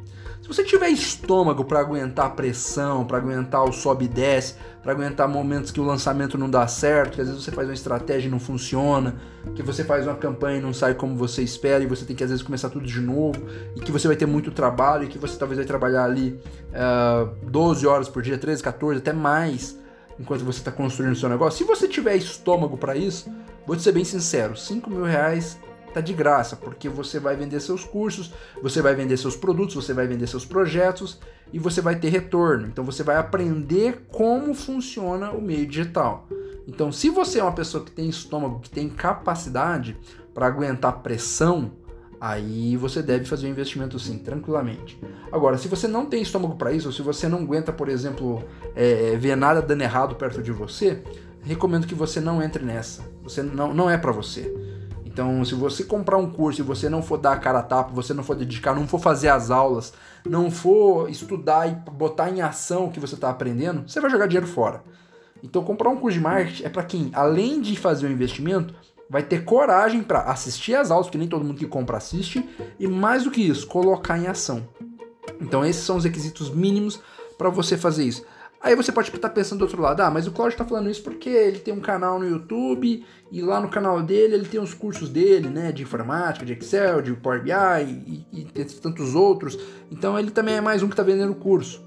Se 0.42 0.48
você 0.48 0.64
tiver 0.64 0.88
estômago 0.88 1.64
para 1.64 1.78
aguentar 1.78 2.26
a 2.26 2.30
pressão, 2.30 3.04
para 3.04 3.18
aguentar 3.18 3.62
o 3.62 3.70
sobe 3.70 4.06
e 4.06 4.08
desce, 4.08 4.56
para 4.82 4.90
aguentar 4.90 5.28
momentos 5.28 5.70
que 5.70 5.80
o 5.80 5.84
lançamento 5.84 6.36
não 6.36 6.50
dá 6.50 6.66
certo, 6.66 7.14
que 7.14 7.20
às 7.20 7.28
vezes 7.28 7.44
você 7.44 7.52
faz 7.52 7.68
uma 7.68 7.74
estratégia 7.74 8.26
e 8.26 8.30
não 8.30 8.40
funciona, 8.40 9.14
que 9.54 9.62
você 9.62 9.84
faz 9.84 10.04
uma 10.04 10.16
campanha 10.16 10.58
e 10.58 10.60
não 10.60 10.74
sai 10.74 10.94
como 10.94 11.14
você 11.14 11.42
espera 11.42 11.84
e 11.84 11.86
você 11.86 12.04
tem 12.04 12.16
que 12.16 12.24
às 12.24 12.30
vezes 12.30 12.44
começar 12.44 12.70
tudo 12.70 12.86
de 12.86 13.00
novo, 13.00 13.40
e 13.76 13.80
que 13.80 13.92
você 13.92 14.08
vai 14.08 14.16
ter 14.16 14.26
muito 14.26 14.50
trabalho 14.50 15.04
e 15.04 15.06
que 15.06 15.16
você 15.18 15.38
talvez 15.38 15.58
vai 15.58 15.66
trabalhar 15.66 16.02
ali 16.02 16.30
uh, 16.72 17.28
eh, 17.28 17.28
12 17.44 17.86
horas 17.86 18.08
por 18.08 18.20
dia, 18.20 18.36
13, 18.36 18.64
14, 18.64 18.98
até 18.98 19.12
mais 19.12 19.78
enquanto 20.18 20.44
você 20.44 20.58
está 20.58 20.72
construindo 20.72 21.12
o 21.12 21.16
seu 21.16 21.28
negócio. 21.28 21.58
Se 21.58 21.64
você 21.64 21.86
tiver 21.86 22.16
estômago 22.16 22.76
para 22.76 22.96
isso, 22.96 23.32
vou 23.66 23.76
te 23.76 23.82
ser 23.82 23.92
bem 23.92 24.04
sincero, 24.04 24.56
5 24.56 24.90
mil 24.90 25.04
reais 25.04 25.58
tá 25.92 26.00
de 26.00 26.12
graça, 26.12 26.54
porque 26.54 26.88
você 26.88 27.18
vai 27.18 27.34
vender 27.34 27.60
seus 27.60 27.84
cursos, 27.84 28.32
você 28.62 28.82
vai 28.82 28.94
vender 28.94 29.16
seus 29.16 29.36
produtos, 29.36 29.74
você 29.74 29.94
vai 29.94 30.06
vender 30.06 30.26
seus 30.26 30.44
projetos 30.44 31.18
e 31.52 31.58
você 31.58 31.80
vai 31.80 31.96
ter 31.96 32.08
retorno. 32.08 32.66
Então 32.66 32.84
você 32.84 33.02
vai 33.02 33.16
aprender 33.16 34.06
como 34.12 34.54
funciona 34.54 35.30
o 35.32 35.40
meio 35.40 35.66
digital. 35.66 36.26
Então, 36.66 36.92
se 36.92 37.08
você 37.08 37.40
é 37.40 37.42
uma 37.42 37.52
pessoa 37.52 37.82
que 37.82 37.90
tem 37.90 38.10
estômago, 38.10 38.60
que 38.60 38.68
tem 38.68 38.90
capacidade 38.90 39.96
para 40.34 40.46
aguentar 40.46 40.98
pressão, 40.98 41.72
aí 42.20 42.76
você 42.76 43.02
deve 43.02 43.24
fazer 43.24 43.46
um 43.46 43.50
investimento 43.50 43.98
sim, 43.98 44.18
tranquilamente. 44.18 45.00
Agora, 45.30 45.56
se 45.58 45.68
você 45.68 45.86
não 45.86 46.06
tem 46.06 46.22
estômago 46.22 46.56
para 46.56 46.72
isso, 46.72 46.88
ou 46.88 46.92
se 46.92 47.02
você 47.02 47.28
não 47.28 47.38
aguenta, 47.38 47.72
por 47.72 47.88
exemplo, 47.88 48.42
é, 48.74 49.16
ver 49.16 49.36
nada 49.36 49.62
dando 49.62 49.82
errado 49.82 50.14
perto 50.14 50.42
de 50.42 50.52
você, 50.52 51.02
recomendo 51.42 51.86
que 51.86 51.94
você 51.94 52.20
não 52.20 52.42
entre 52.42 52.64
nessa. 52.64 53.02
Você 53.22 53.42
não, 53.42 53.72
não 53.72 53.90
é 53.90 53.96
para 53.96 54.12
você. 54.12 54.52
Então, 55.04 55.44
se 55.44 55.54
você 55.54 55.82
comprar 55.82 56.16
um 56.16 56.30
curso 56.30 56.60
e 56.60 56.64
você 56.64 56.88
não 56.88 57.02
for 57.02 57.18
dar 57.18 57.32
a 57.32 57.38
cara 57.38 57.58
a 57.58 57.62
tapa, 57.62 57.90
você 57.92 58.14
não 58.14 58.22
for 58.22 58.36
dedicar, 58.36 58.74
não 58.74 58.86
for 58.86 59.00
fazer 59.00 59.28
as 59.28 59.50
aulas, 59.50 59.92
não 60.24 60.48
for 60.48 61.10
estudar 61.10 61.68
e 61.68 61.74
botar 61.90 62.30
em 62.30 62.40
ação 62.40 62.84
o 62.84 62.90
que 62.90 63.00
você 63.00 63.16
está 63.16 63.28
aprendendo, 63.28 63.88
você 63.88 64.00
vai 64.00 64.10
jogar 64.10 64.26
dinheiro 64.26 64.46
fora. 64.46 64.82
Então, 65.42 65.64
comprar 65.64 65.88
um 65.88 65.96
curso 65.96 66.18
de 66.18 66.22
marketing 66.22 66.64
é 66.64 66.68
para 66.68 66.84
quem, 66.84 67.10
além 67.12 67.60
de 67.60 67.76
fazer 67.76 68.06
o 68.06 68.12
investimento, 68.12 68.74
vai 69.08 69.22
ter 69.22 69.44
coragem 69.44 70.02
para 70.02 70.22
assistir 70.22 70.74
as 70.74 70.90
aulas, 70.90 71.08
que 71.08 71.18
nem 71.18 71.28
todo 71.28 71.44
mundo 71.44 71.58
que 71.58 71.66
compra 71.66 71.96
assiste, 71.96 72.46
e 72.78 72.86
mais 72.86 73.24
do 73.24 73.30
que 73.30 73.40
isso, 73.40 73.66
colocar 73.66 74.18
em 74.18 74.26
ação. 74.26 74.68
Então, 75.40 75.64
esses 75.64 75.82
são 75.82 75.96
os 75.96 76.04
requisitos 76.04 76.50
mínimos 76.50 77.00
para 77.36 77.48
você 77.48 77.76
fazer 77.76 78.04
isso. 78.04 78.24
Aí 78.60 78.74
você 78.74 78.90
pode 78.90 79.08
estar 79.14 79.30
pensando 79.30 79.60
do 79.60 79.62
outro 79.62 79.80
lado, 79.80 80.00
ah, 80.00 80.10
mas 80.10 80.26
o 80.26 80.32
Cláudio 80.32 80.54
está 80.54 80.64
falando 80.64 80.90
isso 80.90 81.02
porque 81.02 81.28
ele 81.28 81.60
tem 81.60 81.72
um 81.72 81.80
canal 81.80 82.18
no 82.18 82.28
YouTube 82.28 83.04
e 83.30 83.40
lá 83.40 83.60
no 83.60 83.68
canal 83.68 84.02
dele 84.02 84.34
ele 84.34 84.48
tem 84.48 84.58
os 84.58 84.74
cursos 84.74 85.08
dele, 85.08 85.48
né, 85.48 85.70
de 85.70 85.84
informática, 85.84 86.44
de 86.44 86.54
Excel, 86.54 87.00
de 87.00 87.12
Power 87.12 87.40
BI 87.40 87.52
e, 87.52 88.26
e, 88.32 88.40
e 88.40 88.64
tantos 88.64 89.14
outros. 89.14 89.56
Então 89.92 90.18
ele 90.18 90.32
também 90.32 90.56
é 90.56 90.60
mais 90.60 90.82
um 90.82 90.88
que 90.88 90.94
está 90.94 91.04
vendendo 91.04 91.36
curso. 91.36 91.80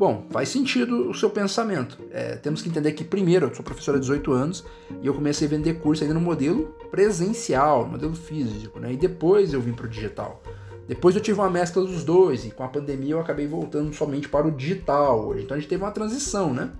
Bom, 0.00 0.24
faz 0.30 0.48
sentido 0.48 1.10
o 1.10 1.14
seu 1.14 1.28
pensamento. 1.28 1.98
É, 2.10 2.34
temos 2.34 2.62
que 2.62 2.70
entender 2.70 2.92
que 2.92 3.04
primeiro, 3.04 3.48
eu 3.48 3.54
sou 3.54 3.62
professor 3.62 3.96
há 3.96 3.98
18 3.98 4.32
anos 4.32 4.64
e 5.02 5.06
eu 5.06 5.12
comecei 5.12 5.46
a 5.46 5.50
vender 5.50 5.74
curso 5.74 6.02
ainda 6.02 6.14
no 6.14 6.22
modelo 6.22 6.74
presencial, 6.90 7.84
no 7.84 7.90
modelo 7.90 8.14
físico, 8.14 8.80
né, 8.80 8.94
e 8.94 8.96
depois 8.96 9.52
eu 9.52 9.60
vim 9.60 9.74
para 9.74 9.84
o 9.84 9.88
digital. 9.90 10.42
Depois 10.88 11.14
eu 11.14 11.20
tive 11.20 11.38
uma 11.38 11.50
mescla 11.50 11.84
dos 11.84 12.02
dois 12.02 12.46
e 12.46 12.50
com 12.50 12.64
a 12.64 12.68
pandemia 12.68 13.12
eu 13.12 13.20
acabei 13.20 13.46
voltando 13.46 13.92
somente 13.92 14.26
para 14.26 14.46
o 14.46 14.50
digital 14.50 15.28
hoje. 15.28 15.44
Então 15.44 15.54
a 15.54 15.60
gente 15.60 15.68
teve 15.68 15.84
uma 15.84 15.92
transição, 15.92 16.54
né? 16.54 16.70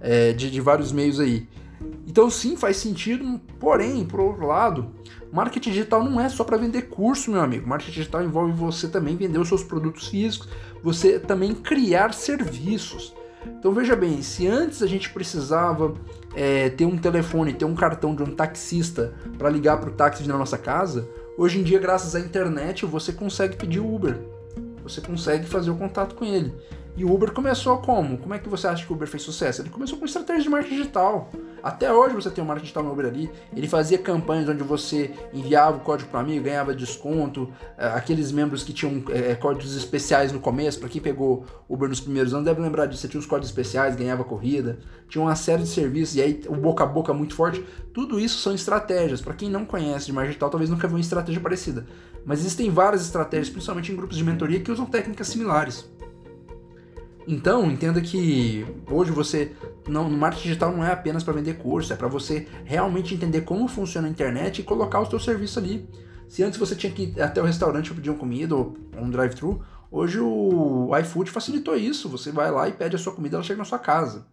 É, 0.00 0.32
de, 0.32 0.50
de 0.50 0.60
vários 0.62 0.90
meios 0.90 1.20
aí. 1.20 1.46
Então 2.06 2.30
sim, 2.30 2.56
faz 2.56 2.76
sentido, 2.76 3.40
porém, 3.58 4.04
por 4.04 4.20
outro 4.20 4.46
lado, 4.46 4.90
marketing 5.32 5.70
digital 5.70 6.04
não 6.04 6.20
é 6.20 6.28
só 6.28 6.44
para 6.44 6.56
vender 6.56 6.82
curso, 6.82 7.30
meu 7.30 7.40
amigo. 7.40 7.68
Marketing 7.68 7.92
digital 7.92 8.22
envolve 8.22 8.52
você 8.52 8.88
também 8.88 9.16
vender 9.16 9.38
os 9.38 9.48
seus 9.48 9.64
produtos 9.64 10.08
físicos, 10.08 10.48
você 10.82 11.18
também 11.18 11.54
criar 11.54 12.14
serviços. 12.14 13.14
Então 13.58 13.72
veja 13.72 13.94
bem, 13.94 14.22
se 14.22 14.46
antes 14.46 14.82
a 14.82 14.86
gente 14.86 15.10
precisava 15.10 15.94
é, 16.34 16.70
ter 16.70 16.86
um 16.86 16.96
telefone, 16.96 17.52
ter 17.52 17.64
um 17.64 17.74
cartão 17.74 18.14
de 18.14 18.22
um 18.22 18.34
taxista 18.34 19.14
para 19.36 19.50
ligar 19.50 19.78
para 19.78 19.90
o 19.90 19.92
táxi 19.92 20.26
na 20.26 20.38
nossa 20.38 20.56
casa, 20.56 21.06
Hoje 21.36 21.58
em 21.58 21.64
dia, 21.64 21.80
graças 21.80 22.14
à 22.14 22.20
internet, 22.20 22.86
você 22.86 23.12
consegue 23.12 23.56
pedir 23.56 23.80
Uber. 23.80 24.16
Você 24.84 25.00
consegue 25.00 25.46
fazer 25.46 25.68
o 25.68 25.74
contato 25.74 26.14
com 26.14 26.24
ele. 26.24 26.54
E 26.96 27.04
o 27.04 27.12
Uber 27.12 27.32
começou 27.32 27.78
como? 27.78 28.16
Como 28.18 28.34
é 28.34 28.38
que 28.38 28.48
você 28.48 28.68
acha 28.68 28.86
que 28.86 28.92
o 28.92 28.94
Uber 28.94 29.08
fez 29.08 29.24
sucesso? 29.24 29.60
Ele 29.60 29.68
começou 29.68 29.98
com 29.98 30.04
estratégia 30.04 30.44
de 30.44 30.48
marketing 30.48 30.76
digital. 30.76 31.28
Até 31.60 31.92
hoje 31.92 32.14
você 32.14 32.30
tem 32.30 32.44
o 32.44 32.46
marketing 32.46 32.66
digital 32.66 32.84
no 32.84 32.92
Uber 32.92 33.06
ali. 33.06 33.28
Ele 33.52 33.66
fazia 33.66 33.98
campanhas 33.98 34.48
onde 34.48 34.62
você 34.62 35.10
enviava 35.32 35.76
o 35.78 35.80
código 35.80 36.08
para 36.08 36.20
amigo, 36.20 36.44
ganhava 36.44 36.72
desconto. 36.72 37.52
É, 37.76 37.88
aqueles 37.88 38.30
membros 38.30 38.62
que 38.62 38.72
tinham 38.72 39.02
é, 39.08 39.34
códigos 39.34 39.74
especiais 39.76 40.30
no 40.30 40.38
começo, 40.38 40.78
para 40.78 40.88
quem 40.88 41.02
pegou 41.02 41.44
Uber 41.68 41.88
nos 41.88 42.00
primeiros 42.00 42.32
anos, 42.32 42.44
deve 42.44 42.60
lembrar 42.60 42.86
disso. 42.86 43.02
Você 43.02 43.08
tinha 43.08 43.18
os 43.18 43.26
códigos 43.26 43.48
especiais, 43.48 43.96
ganhava 43.96 44.22
corrida. 44.22 44.78
Tinha 45.08 45.22
uma 45.22 45.34
série 45.34 45.62
de 45.62 45.68
serviços. 45.70 46.14
E 46.14 46.22
aí 46.22 46.42
o 46.46 46.54
boca 46.54 46.84
a 46.84 46.86
boca 46.86 47.12
muito 47.12 47.34
forte. 47.34 47.64
Tudo 47.92 48.20
isso 48.20 48.38
são 48.38 48.54
estratégias. 48.54 49.20
Para 49.20 49.34
quem 49.34 49.50
não 49.50 49.64
conhece 49.64 50.06
de 50.06 50.12
marketing 50.12 50.34
digital, 50.34 50.50
talvez 50.50 50.70
nunca 50.70 50.86
viu 50.86 50.96
uma 50.96 51.00
estratégia 51.00 51.40
parecida. 51.40 51.86
Mas 52.24 52.40
existem 52.40 52.70
várias 52.70 53.02
estratégias, 53.02 53.50
principalmente 53.50 53.92
em 53.92 53.96
grupos 53.96 54.16
de 54.16 54.24
mentoria, 54.24 54.60
que 54.60 54.70
usam 54.70 54.86
técnicas 54.86 55.26
similares. 55.26 55.90
Então, 57.26 57.70
entenda 57.70 58.00
que 58.00 58.66
hoje 58.90 59.10
você 59.10 59.52
não, 59.88 60.08
no 60.08 60.16
marketing 60.16 60.48
digital 60.48 60.72
não 60.72 60.84
é 60.84 60.92
apenas 60.92 61.22
para 61.22 61.32
vender 61.32 61.54
curso, 61.54 61.92
é 61.92 61.96
para 61.96 62.08
você 62.08 62.46
realmente 62.64 63.14
entender 63.14 63.42
como 63.42 63.66
funciona 63.66 64.06
a 64.06 64.10
internet 64.10 64.60
e 64.60 64.62
colocar 64.62 65.00
o 65.00 65.06
seu 65.08 65.18
serviço 65.18 65.58
ali. 65.58 65.88
Se 66.28 66.42
antes 66.42 66.58
você 66.58 66.74
tinha 66.74 66.92
que 66.92 67.04
ir 67.04 67.22
até 67.22 67.40
o 67.40 67.44
restaurante 67.44 67.92
pedir 67.94 68.10
uma 68.10 68.18
comida 68.18 68.54
ou 68.54 68.76
um 68.96 69.10
drive-thru, 69.10 69.62
hoje 69.90 70.18
o 70.20 70.90
iFood 70.98 71.30
facilitou 71.30 71.76
isso. 71.76 72.08
Você 72.08 72.30
vai 72.30 72.50
lá 72.50 72.68
e 72.68 72.72
pede 72.72 72.96
a 72.96 72.98
sua 72.98 73.12
comida, 73.12 73.36
ela 73.36 73.44
chega 73.44 73.58
na 73.58 73.64
sua 73.64 73.78
casa. 73.78 74.26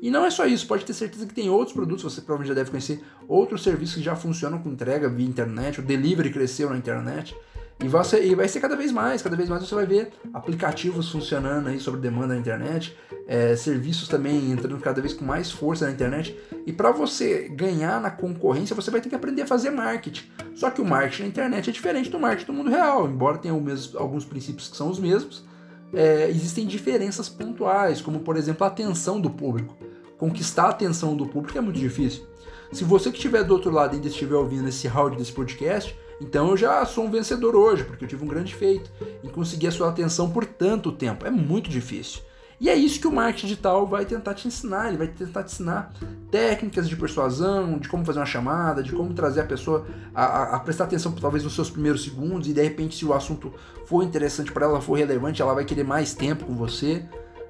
E 0.00 0.10
não 0.10 0.24
é 0.24 0.30
só 0.30 0.46
isso, 0.46 0.66
pode 0.66 0.84
ter 0.84 0.94
certeza 0.94 1.26
que 1.26 1.34
tem 1.34 1.50
outros 1.50 1.74
produtos, 1.74 2.04
você 2.04 2.20
provavelmente 2.20 2.48
já 2.48 2.54
deve 2.54 2.70
conhecer 2.70 3.02
outros 3.26 3.64
serviços 3.64 3.96
que 3.96 4.02
já 4.02 4.14
funcionam 4.14 4.58
com 4.58 4.68
entrega 4.68 5.08
via 5.08 5.26
internet, 5.26 5.80
o 5.80 5.82
delivery 5.82 6.30
cresceu 6.30 6.70
na 6.70 6.76
internet. 6.76 7.34
E 7.82 7.88
vai, 7.88 8.04
ser, 8.04 8.24
e 8.24 8.34
vai 8.34 8.46
ser 8.46 8.60
cada 8.60 8.76
vez 8.76 8.92
mais, 8.92 9.22
cada 9.22 9.34
vez 9.34 9.48
mais 9.48 9.64
você 9.64 9.74
vai 9.74 9.84
ver 9.84 10.12
aplicativos 10.32 11.10
funcionando 11.10 11.68
aí 11.68 11.80
sobre 11.80 12.00
demanda 12.00 12.28
na 12.28 12.38
internet, 12.38 12.96
é, 13.26 13.56
serviços 13.56 14.06
também 14.06 14.52
entrando 14.52 14.78
cada 14.78 15.00
vez 15.00 15.12
com 15.12 15.24
mais 15.24 15.50
força 15.50 15.86
na 15.86 15.90
internet. 15.90 16.38
E 16.64 16.72
para 16.72 16.92
você 16.92 17.48
ganhar 17.48 18.00
na 18.00 18.10
concorrência, 18.10 18.76
você 18.76 18.88
vai 18.88 19.00
ter 19.00 19.08
que 19.08 19.16
aprender 19.16 19.42
a 19.42 19.46
fazer 19.46 19.70
marketing. 19.70 20.24
Só 20.54 20.70
que 20.70 20.80
o 20.80 20.84
marketing 20.84 21.22
na 21.22 21.28
internet 21.28 21.70
é 21.70 21.72
diferente 21.72 22.08
do 22.08 22.20
marketing 22.20 22.46
do 22.46 22.52
mundo 22.52 22.70
real, 22.70 23.08
embora 23.08 23.36
tenha 23.38 23.54
mesmo, 23.54 23.98
alguns 23.98 24.24
princípios 24.24 24.68
que 24.68 24.76
são 24.76 24.88
os 24.88 25.00
mesmos. 25.00 25.44
É, 25.92 26.30
existem 26.30 26.66
diferenças 26.66 27.28
pontuais, 27.28 28.00
como 28.00 28.20
por 28.20 28.36
exemplo 28.36 28.64
a 28.64 28.68
atenção 28.68 29.20
do 29.20 29.28
público. 29.28 29.76
Conquistar 30.16 30.66
a 30.66 30.70
atenção 30.70 31.16
do 31.16 31.26
público 31.26 31.58
é 31.58 31.60
muito 31.60 31.80
difícil. 31.80 32.24
Se 32.70 32.84
você 32.84 33.10
que 33.10 33.16
estiver 33.16 33.42
do 33.42 33.52
outro 33.52 33.72
lado 33.72 33.94
ainda 33.94 34.06
estiver 34.06 34.36
ouvindo 34.36 34.68
esse 34.68 34.86
áudio 34.86 35.18
desse 35.18 35.32
podcast, 35.32 35.98
então 36.20 36.50
eu 36.50 36.56
já 36.56 36.84
sou 36.84 37.04
um 37.04 37.10
vencedor 37.10 37.54
hoje, 37.56 37.84
porque 37.84 38.04
eu 38.04 38.08
tive 38.08 38.24
um 38.24 38.28
grande 38.28 38.54
feito 38.54 38.90
em 39.22 39.28
conseguir 39.28 39.68
a 39.68 39.72
sua 39.72 39.88
atenção 39.88 40.30
por 40.30 40.44
tanto 40.44 40.92
tempo. 40.92 41.26
É 41.26 41.30
muito 41.30 41.68
difícil. 41.68 42.22
E 42.62 42.68
é 42.68 42.76
isso 42.76 43.00
que 43.00 43.08
o 43.08 43.12
marketing 43.12 43.48
digital 43.48 43.84
vai 43.88 44.04
tentar 44.04 44.34
te 44.34 44.46
ensinar. 44.46 44.86
Ele 44.86 44.96
vai 44.96 45.08
tentar 45.08 45.42
te 45.42 45.52
ensinar 45.52 45.92
técnicas 46.30 46.88
de 46.88 46.94
persuasão, 46.94 47.76
de 47.76 47.88
como 47.88 48.04
fazer 48.04 48.20
uma 48.20 48.24
chamada, 48.24 48.84
de 48.84 48.92
como 48.92 49.12
trazer 49.12 49.40
a 49.40 49.44
pessoa 49.44 49.84
a, 50.14 50.24
a, 50.24 50.56
a 50.56 50.60
prestar 50.60 50.84
atenção 50.84 51.10
talvez 51.10 51.42
nos 51.42 51.56
seus 51.56 51.68
primeiros 51.68 52.04
segundos 52.04 52.46
e 52.46 52.52
de 52.52 52.62
repente 52.62 52.94
se 52.94 53.04
o 53.04 53.12
assunto 53.12 53.52
for 53.84 54.04
interessante 54.04 54.52
para 54.52 54.64
ela, 54.64 54.80
for 54.80 54.94
relevante, 54.94 55.42
ela 55.42 55.54
vai 55.54 55.64
querer 55.64 55.82
mais 55.82 56.14
tempo 56.14 56.44
com 56.44 56.54
você. 56.54 57.04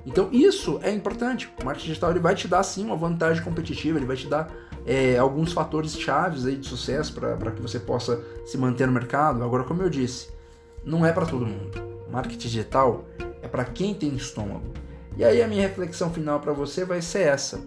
Então 0.07 0.31
isso 0.33 0.81
é 0.83 0.91
importante. 0.91 1.53
O 1.61 1.65
marketing 1.67 1.89
digital 1.89 2.11
ele 2.11 2.21
vai 2.21 2.35
te 2.35 2.49
dar 2.49 2.63
sim 2.63 2.83
uma 2.83 2.97
vantagem 2.97 3.45
competitiva, 3.45 3.99
ele 3.99 4.07
vai 4.07 4.17
te 4.17 4.27
dar 4.27 4.51
é, 4.87 5.17
alguns 5.17 5.53
fatores 5.53 5.99
chaves 5.99 6.47
aí 6.47 6.57
de 6.57 6.67
sucesso 6.67 7.15
para 7.15 7.51
que 7.53 7.63
você 7.63 7.79
possa 7.79 8.23
se 8.45 8.59
manter 8.59 8.87
no 8.87 8.93
mercado. 8.93 9.43
Agora, 9.43 9.65
como 9.65 9.83
eu 9.83 9.91
disse, 9.91 10.31
não 10.85 11.05
é 11.07 11.13
para 11.13 11.27
todo 11.27 11.47
mundo. 11.47 11.81
Marketing 12.11 12.39
digital 12.39 13.05
é 13.41 13.49
para 13.49 13.65
quem 13.65 13.95
tem 13.95 14.15
estômago. 14.15 14.73
E 15.17 15.25
aí 15.25 15.43
a 15.43 15.49
minha 15.49 15.63
reflexão 15.63 16.11
final 16.13 16.41
para 16.41 16.53
você 16.53 16.85
vai 16.85 17.01
ser 17.01 17.23
essa: 17.23 17.61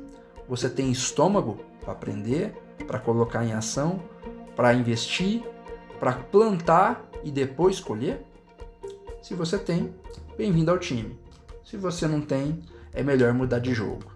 você 0.48 0.70
tem 0.70 0.92
estômago 0.92 1.60
para 1.82 1.94
aprender? 1.94 2.54
para 2.86 3.00
colocar 3.00 3.44
em 3.44 3.54
ação, 3.54 4.02
para 4.56 4.74
investir, 4.74 5.44
para 6.00 6.14
plantar 6.14 7.10
e 7.24 7.32
depois 7.32 7.80
colher? 7.80 8.26
Se 9.22 9.34
você 9.34 9.58
tem, 9.58 9.94
bem-vindo 10.38 10.72
ao 10.72 10.78
time. 10.78 11.18
Se 11.64 11.78
você 11.78 12.08
não 12.08 12.22
tem, 12.22 12.62
é 12.94 13.02
melhor 13.02 13.34
mudar 13.34 13.60
de 13.60 13.74
jogo. 13.74 14.15